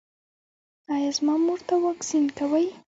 ایا 0.93 1.09
زما 1.17 1.35
مور 1.45 1.59
ته 1.67 1.75
واکسین 1.85 2.23
کوئ؟ 2.37 2.67